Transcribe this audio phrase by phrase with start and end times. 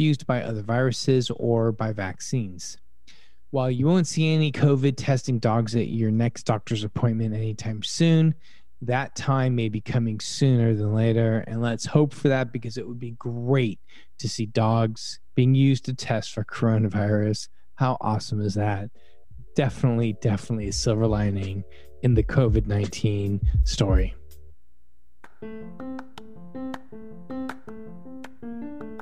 [0.00, 2.78] infused by other viruses or by vaccines.
[3.50, 8.34] While you won't see any COVID testing dogs at your next doctor's appointment anytime soon,
[8.80, 11.44] that time may be coming sooner than later.
[11.46, 13.78] And let's hope for that because it would be great
[14.20, 17.48] to see dogs being used to test for coronavirus.
[17.74, 18.88] How awesome is that?
[19.54, 21.62] Definitely, definitely a silver lining
[22.02, 24.14] in the COVID 19 story.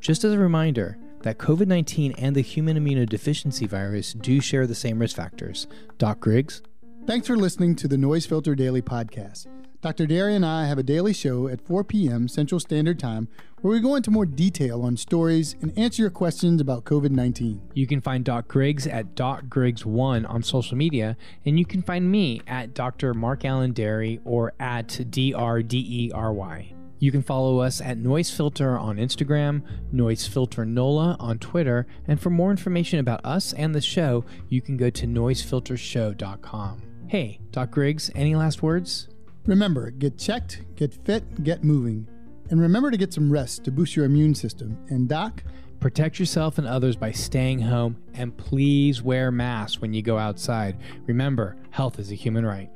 [0.00, 4.74] Just as a reminder that COVID 19 and the human immunodeficiency virus do share the
[4.74, 5.66] same risk factors.
[5.98, 6.62] Doc Griggs.
[7.06, 9.46] Thanks for listening to the Noise Filter Daily Podcast.
[9.82, 10.06] Dr.
[10.06, 12.28] Derry and I have a daily show at 4 p.m.
[12.28, 13.28] Central Standard Time
[13.62, 17.60] where we go into more detail on stories and answer your questions about COVID 19.
[17.74, 22.10] You can find Doc Griggs at Doc Griggs1 on social media, and you can find
[22.10, 23.12] me at Dr.
[23.12, 26.79] Mark Allen Derry or at DRDERY.
[27.00, 32.20] You can follow us at Noise Filter on Instagram, Noise Filter NOLA on Twitter, and
[32.20, 36.82] for more information about us and the show, you can go to noisefiltershow.com.
[37.08, 39.08] Hey, Doc Griggs, any last words?
[39.46, 42.06] Remember, get checked, get fit, get moving.
[42.50, 44.78] And remember to get some rest to boost your immune system.
[44.88, 45.42] And, Doc,
[45.80, 50.76] Protect yourself and others by staying home, and please wear masks when you go outside.
[51.06, 52.70] Remember, health is a human right.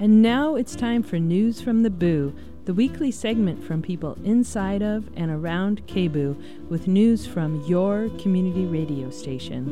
[0.00, 2.34] And now it's time for News from the Boo,
[2.64, 8.64] the weekly segment from people inside of and around KBOO with news from your community
[8.64, 9.66] radio station.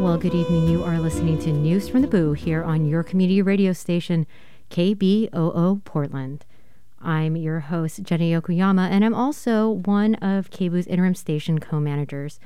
[0.00, 0.68] Well, good evening.
[0.68, 4.28] You are listening to News from the Boo here on your community radio station,
[4.70, 6.46] KBOO Portland.
[7.02, 12.38] I'm your host, Jenny Yokoyama, and I'm also one of KBOO's interim station co managers.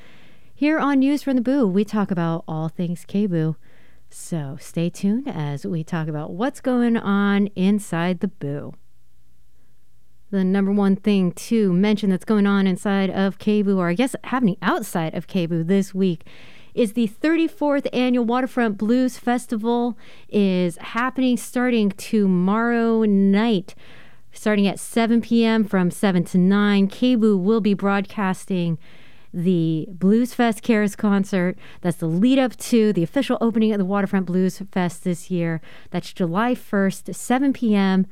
[0.54, 3.56] Here on News from the Boo, we talk about all things KBOO.
[4.10, 8.74] So stay tuned as we talk about what's going on inside the boo.
[10.30, 14.14] The number one thing to mention that's going on inside of KBOO, or I guess
[14.24, 16.26] happening outside of KBOO this week,
[16.74, 19.96] is the 34th annual Waterfront Blues Festival
[20.28, 23.74] is happening starting tomorrow night.
[24.32, 25.64] Starting at 7 p.m.
[25.64, 28.78] from 7 to 9, KBOO will be broadcasting
[29.32, 31.58] the Blues Fest Cares concert.
[31.80, 35.60] That's the lead up to the official opening of the Waterfront Blues Fest this year.
[35.90, 38.06] That's July 1st, 7 p.m.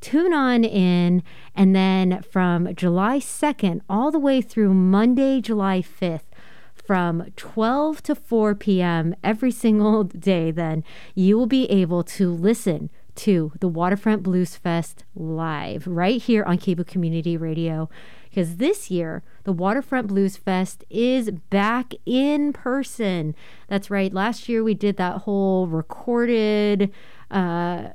[0.00, 1.22] Tune on in.
[1.54, 6.28] And then from July 2nd all the way through Monday, July 5th,
[6.74, 9.14] from 12 to 4 p.m.
[9.22, 15.04] every single day, then you will be able to listen to the Waterfront Blues Fest
[15.14, 17.88] live right here on KBOO Community Radio
[18.28, 23.34] because this year the Waterfront Blues Fest is back in person.
[23.68, 24.12] That's right.
[24.12, 26.90] Last year we did that whole recorded
[27.30, 27.90] uh,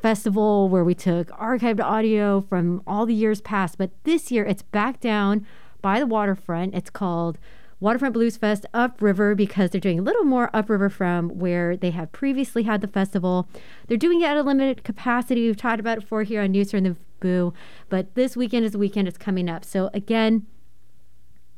[0.00, 4.62] festival where we took archived audio from all the years past, but this year it's
[4.62, 5.46] back down
[5.80, 6.74] by the waterfront.
[6.74, 7.38] It's called
[7.80, 12.12] Waterfront Blues Fest upriver because they're doing a little more upriver from where they have
[12.12, 13.48] previously had the festival.
[13.88, 15.46] They're doing it at a limited capacity.
[15.46, 17.54] We've talked about it before here on News from the Boo,
[17.88, 19.64] but this weekend is the weekend it's coming up.
[19.64, 20.46] So again,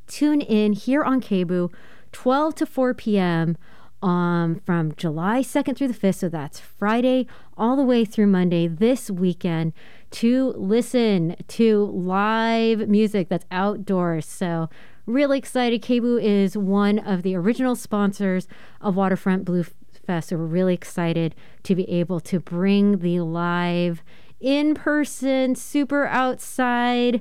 [0.07, 1.71] tune in here on KBOO,
[2.13, 3.57] 12 to 4 p.m.
[4.03, 6.17] Um, from July 2nd through the 5th.
[6.17, 9.73] So that's Friday all the way through Monday this weekend
[10.11, 14.27] to listen to live music that's outdoors.
[14.27, 14.69] So
[15.07, 15.83] Really excited.
[15.83, 18.47] KBOO is one of the original sponsors
[18.81, 19.65] of Waterfront Blue
[20.07, 20.29] Fest.
[20.29, 24.03] So we're really excited to be able to bring the live,
[24.39, 27.21] in person, super outside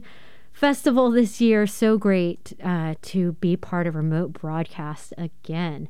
[0.53, 1.65] festival this year.
[1.65, 5.89] So great uh, to be part of remote broadcast again.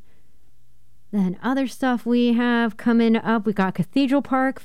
[1.11, 3.45] Then other stuff we have coming up.
[3.45, 4.63] We got Cathedral Park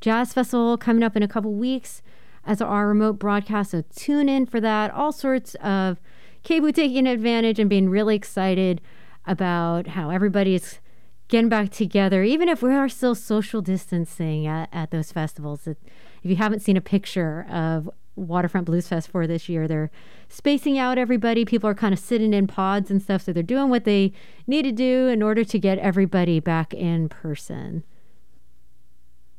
[0.00, 2.00] Jazz Festival coming up in a couple weeks
[2.46, 3.70] as our remote broadcast.
[3.72, 4.90] So tune in for that.
[4.90, 5.98] All sorts of
[6.44, 8.80] KBOO taking advantage and being really excited
[9.26, 10.80] about how everybody's
[11.28, 15.66] getting back together, even if we are still social distancing at, at those festivals.
[15.66, 15.76] If
[16.22, 19.90] you haven't seen a picture of Waterfront Blues Fest for this year, they're
[20.28, 21.44] spacing out everybody.
[21.44, 23.22] People are kind of sitting in pods and stuff.
[23.22, 24.12] So they're doing what they
[24.46, 27.84] need to do in order to get everybody back in person.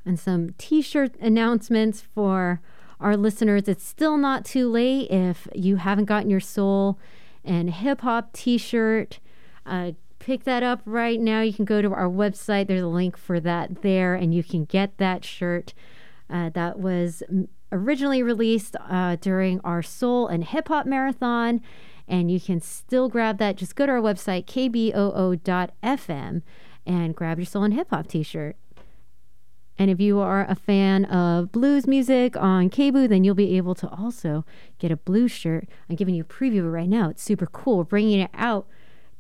[0.06, 2.62] And some t shirt announcements for
[3.00, 6.97] our listeners, it's still not too late if you haven't gotten your soul
[7.44, 9.19] and hip hop t shirt.
[9.65, 11.42] Uh, pick that up right now.
[11.42, 14.65] You can go to our website, there's a link for that there, and you can
[14.65, 15.74] get that shirt.
[16.30, 17.21] Uh, that was
[17.71, 21.62] originally released uh, during our soul and hip hop marathon.
[22.07, 23.57] And you can still grab that.
[23.57, 26.41] Just go to our website, kboo.fm,
[26.86, 28.56] and grab your soul and hip hop t shirt.
[29.77, 33.75] And if you are a fan of blues music on KBOO, then you'll be able
[33.75, 34.45] to also
[34.80, 35.68] get a blue shirt.
[35.89, 37.10] I'm giving you a preview right now.
[37.10, 37.80] It's super cool.
[37.80, 38.68] We're bringing it out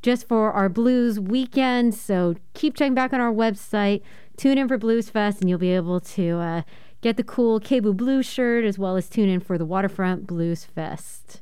[0.01, 1.93] just for our blues weekend.
[1.95, 4.01] So keep checking back on our website.
[4.37, 6.61] Tune in for Blues Fest, and you'll be able to uh,
[7.01, 10.63] get the cool KBOO blue shirt as well as tune in for the Waterfront Blues
[10.63, 11.41] Fest.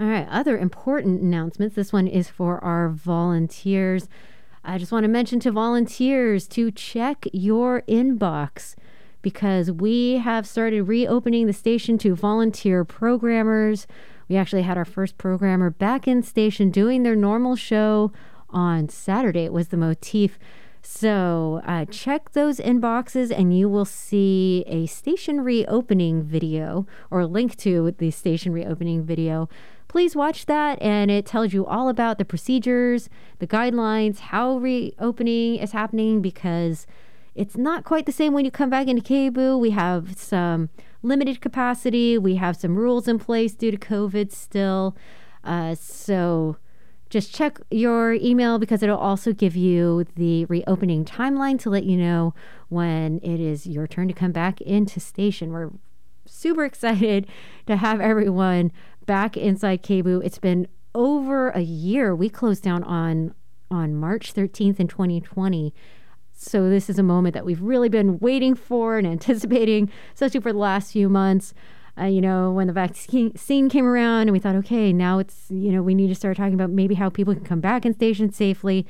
[0.00, 1.74] All right, other important announcements.
[1.74, 4.08] This one is for our volunteers.
[4.68, 8.74] I just want to mention to volunteers to check your inbox
[9.22, 13.86] because we have started reopening the station to volunteer programmers.
[14.28, 18.12] We actually had our first programmer back in station doing their normal show
[18.50, 19.46] on Saturday.
[19.46, 20.38] It was the motif.
[20.82, 27.56] So uh, check those inboxes and you will see a station reopening video or link
[27.58, 29.48] to the station reopening video
[29.88, 30.80] please watch that.
[30.80, 33.08] And it tells you all about the procedures,
[33.38, 36.86] the guidelines, how reopening is happening because
[37.34, 39.58] it's not quite the same when you come back into KBOO.
[39.58, 40.68] We have some
[41.02, 44.96] limited capacity, we have some rules in place due to COVID still.
[45.44, 46.56] Uh, so
[47.10, 51.96] just check your email because it'll also give you the reopening timeline to let you
[51.96, 52.34] know
[52.68, 55.52] when it is your turn to come back into station.
[55.52, 55.70] We're
[56.26, 57.26] super excited
[57.66, 58.72] to have everyone
[59.08, 60.22] back inside KBOO.
[60.22, 62.14] It's been over a year.
[62.14, 63.34] We closed down on
[63.70, 65.74] on March 13th in 2020.
[66.32, 70.52] So this is a moment that we've really been waiting for and anticipating, especially for
[70.52, 71.52] the last few months.
[71.98, 73.32] Uh, you know, when the vaccine
[73.68, 76.54] came around, and we thought, okay, now it's you know we need to start talking
[76.54, 78.86] about maybe how people can come back in station safely,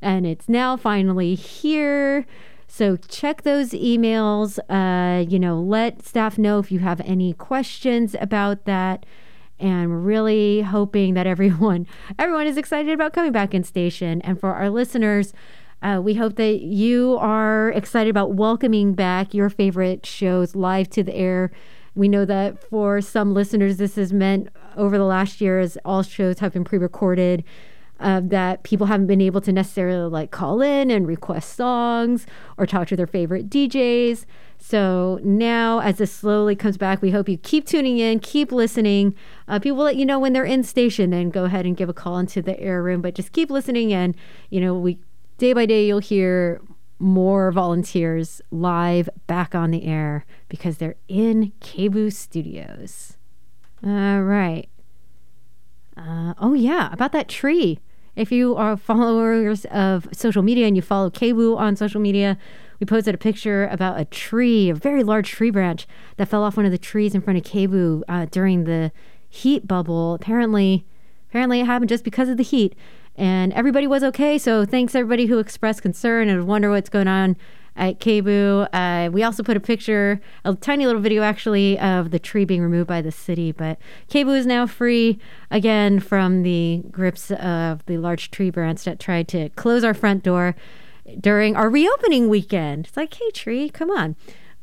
[0.00, 2.24] and it's now finally here.
[2.68, 4.58] So check those emails.
[4.70, 9.04] Uh, you know, let staff know if you have any questions about that
[9.58, 11.86] and we're really hoping that everyone
[12.18, 14.20] everyone is excited about coming back in station.
[14.22, 15.32] And for our listeners
[15.82, 21.02] uh, we hope that you are excited about welcoming back your favorite shows live to
[21.02, 21.50] the air.
[21.94, 26.02] We know that for some listeners this has meant over the last year as all
[26.02, 27.44] shows have been pre-recorded
[27.98, 32.26] uh, that people haven't been able to necessarily like call in and request songs
[32.58, 34.26] or talk to their favorite djs
[34.58, 39.14] so now, as this slowly comes back, we hope you keep tuning in, keep listening.
[39.46, 41.92] Uh, people let you know when they're in station, then go ahead and give a
[41.94, 43.00] call into the air room.
[43.00, 44.16] But just keep listening, and
[44.50, 44.98] you know, we
[45.38, 46.60] day by day you'll hear
[46.98, 53.16] more volunteers live back on the air because they're in KBOO Studios.
[53.84, 54.68] All right.
[55.96, 57.78] Uh, oh yeah, about that tree.
[58.14, 62.38] If you are followers of social media and you follow KBOO on social media,
[62.80, 65.86] we posted a picture about a tree, a very large tree branch
[66.16, 68.92] that fell off one of the trees in front of KBOO uh, during the
[69.28, 70.14] heat bubble.
[70.14, 70.86] Apparently,
[71.28, 72.74] apparently it happened just because of the heat,
[73.16, 74.38] and everybody was okay.
[74.38, 77.36] So thanks everybody who expressed concern and wonder what's going on
[77.76, 78.68] at KBOO.
[78.72, 82.62] Uh, we also put a picture, a tiny little video actually, of the tree being
[82.62, 83.52] removed by the city.
[83.52, 83.78] But
[84.10, 85.18] KBOO is now free
[85.50, 90.22] again from the grips of the large tree branch that tried to close our front
[90.22, 90.56] door
[91.20, 92.86] during our reopening weekend.
[92.86, 94.16] It's like, hey, tree, come on.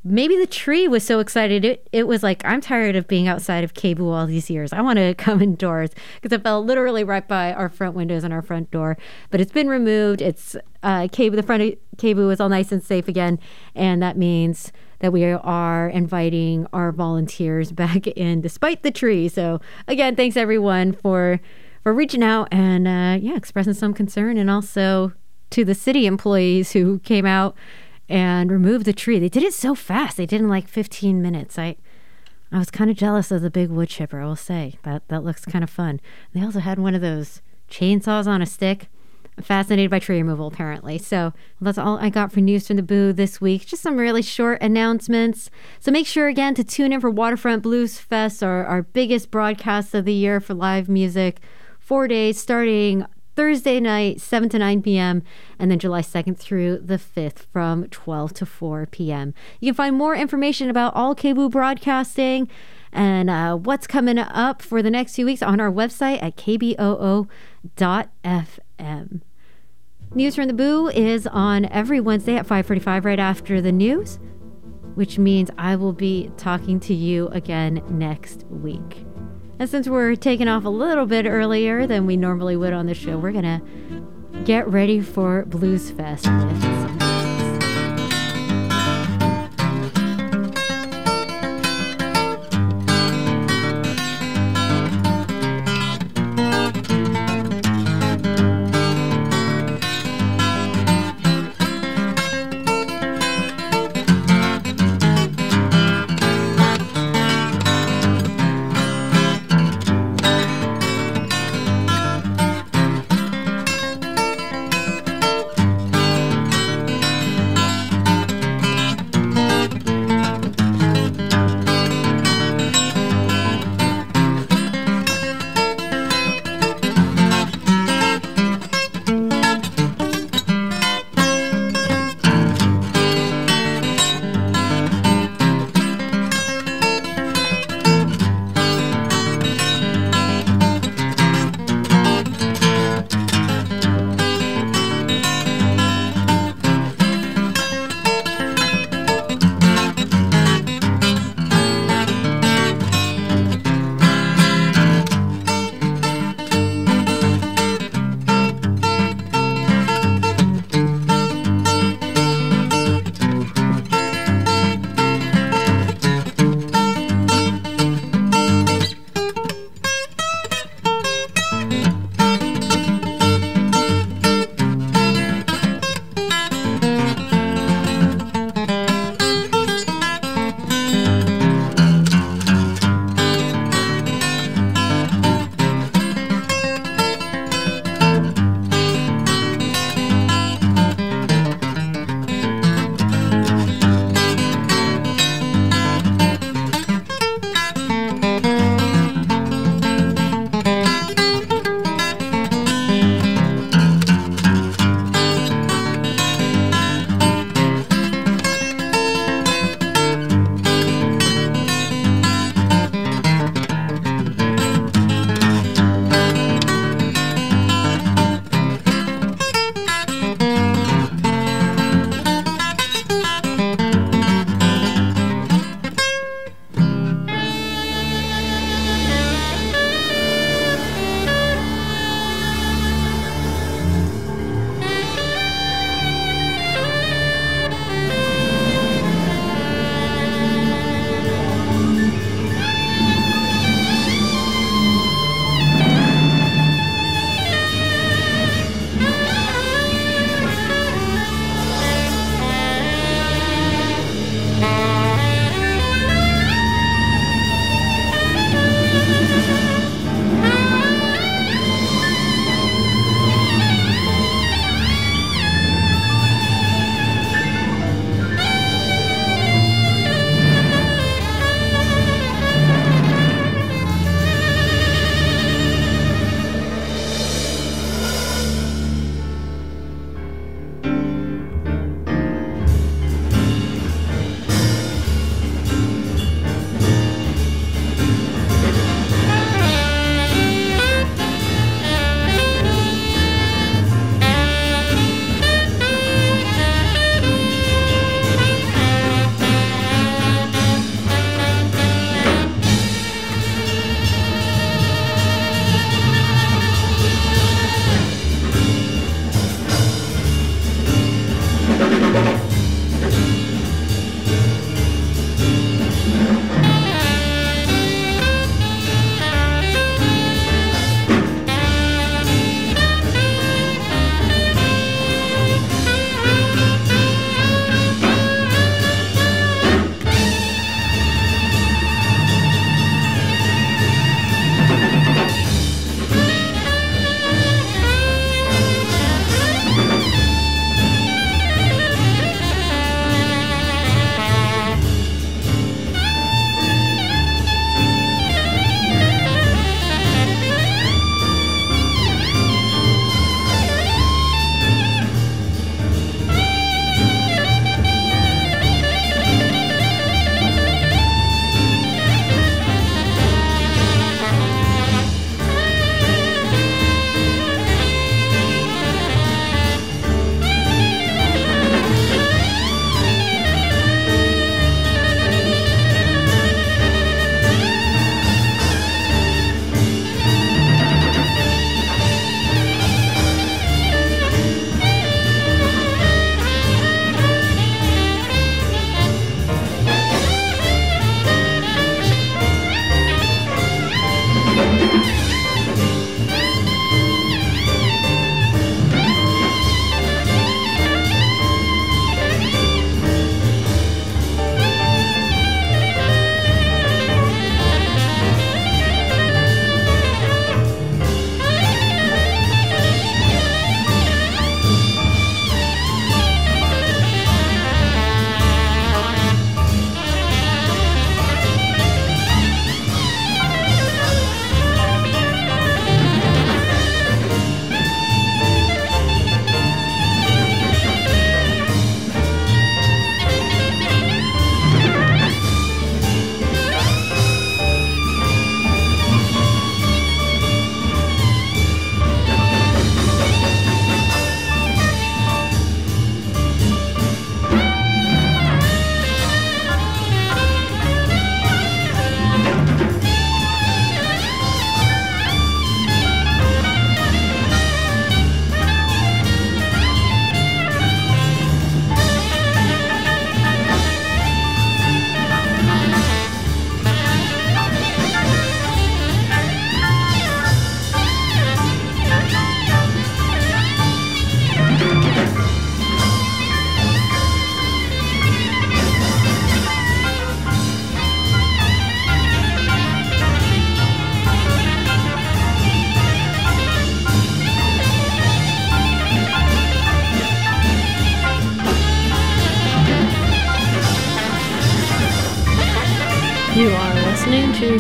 [0.06, 1.64] Maybe the tree was so excited.
[1.64, 4.74] It, it was like, I'm tired of being outside of KBOO all these years.
[4.74, 5.92] I want to come indoors
[6.22, 8.98] because it fell literally right by our front windows and our front door.
[9.30, 10.22] But it's been removed.
[10.22, 13.40] It's uh, the front of KBOO is all nice and safe again.
[13.76, 19.30] And that means that we are inviting our volunteers back in despite the tree.
[19.30, 21.40] So, again, thanks everyone for
[21.84, 25.12] for reaching out and uh, yeah, expressing some concern and also
[25.54, 27.56] to the city employees who came out
[28.10, 29.20] and removed the tree.
[29.20, 30.18] They did it so fast.
[30.18, 31.60] They did in like 15 minutes.
[31.60, 31.76] I
[32.52, 34.76] I was kind of jealous of the big wood chipper, I will say.
[34.84, 36.02] That that looks kind of fun.
[36.34, 38.90] They also had one of those chainsaws on a stick.
[39.38, 40.98] I'm fascinated by tree removal, apparently.
[40.98, 43.66] So that's all I got for news from the boo this week.
[43.66, 45.52] Just some really short announcements.
[45.80, 49.94] So make sure again to tune in for Waterfront Blues Fest, our, our biggest broadcast
[49.96, 51.40] of the year for live music.
[51.80, 55.24] Four days starting Thursday night, 7 to 9 p.m.,
[55.58, 59.34] and then July 2nd through the 5th from 12 to 4 p.m.
[59.60, 62.50] You can find more information about all KBOO broadcasting
[62.92, 67.28] and uh, what's coming up for the next few weeks on our website at kboo.fm.
[70.16, 74.20] News from the Boo is on every Wednesday at 5:45 right after the news,
[74.94, 79.08] which means I will be talking to you again next week.
[79.64, 82.94] And since we're taking off a little bit earlier than we normally would on the
[82.94, 86.26] show, we're going to get ready for Blues Fest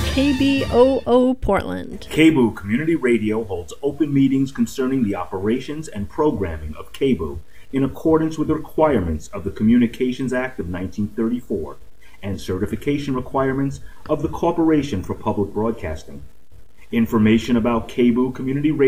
[0.02, 2.08] KBOO Portland.
[2.10, 7.40] KBOO Community Radio holds open meetings concerning the operations and programming of KBOO
[7.72, 11.78] in accordance with the requirements of the Communications Act of 1934
[12.24, 16.24] and certification requirements of the Corporation for Public Broadcasting.
[16.92, 18.82] Information about KBOO Community Radio